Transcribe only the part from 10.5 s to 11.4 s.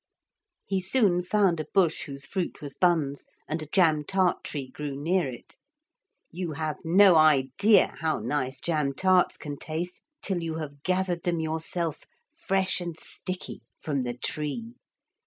have gathered them